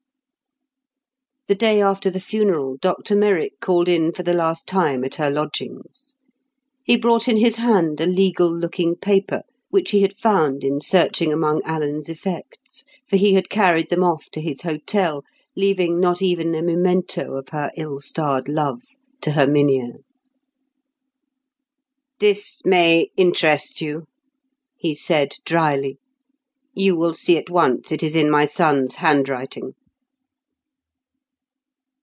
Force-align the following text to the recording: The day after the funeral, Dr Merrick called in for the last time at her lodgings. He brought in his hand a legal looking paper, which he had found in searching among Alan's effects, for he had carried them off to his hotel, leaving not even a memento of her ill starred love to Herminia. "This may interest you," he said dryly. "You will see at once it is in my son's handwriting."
The 1.47 1.55
day 1.55 1.81
after 1.81 2.09
the 2.09 2.21
funeral, 2.21 2.77
Dr 2.77 3.13
Merrick 3.13 3.59
called 3.59 3.89
in 3.89 4.13
for 4.13 4.23
the 4.23 4.31
last 4.33 4.67
time 4.67 5.03
at 5.03 5.15
her 5.15 5.29
lodgings. 5.29 6.15
He 6.85 6.95
brought 6.95 7.27
in 7.27 7.35
his 7.35 7.57
hand 7.57 7.99
a 7.99 8.05
legal 8.05 8.49
looking 8.49 8.95
paper, 8.95 9.41
which 9.69 9.91
he 9.91 10.01
had 10.01 10.15
found 10.15 10.63
in 10.63 10.79
searching 10.79 11.33
among 11.33 11.61
Alan's 11.63 12.07
effects, 12.07 12.85
for 13.09 13.17
he 13.17 13.33
had 13.33 13.49
carried 13.49 13.89
them 13.89 14.01
off 14.01 14.29
to 14.31 14.39
his 14.39 14.61
hotel, 14.61 15.25
leaving 15.53 15.99
not 15.99 16.21
even 16.21 16.55
a 16.55 16.61
memento 16.61 17.33
of 17.35 17.49
her 17.49 17.69
ill 17.75 17.99
starred 17.99 18.47
love 18.47 18.83
to 19.19 19.31
Herminia. 19.31 19.95
"This 22.19 22.61
may 22.63 23.09
interest 23.17 23.81
you," 23.81 24.05
he 24.77 24.95
said 24.95 25.33
dryly. 25.43 25.97
"You 26.73 26.95
will 26.95 27.13
see 27.13 27.35
at 27.37 27.49
once 27.49 27.91
it 27.91 28.03
is 28.03 28.15
in 28.15 28.31
my 28.31 28.45
son's 28.45 28.95
handwriting." 28.95 29.73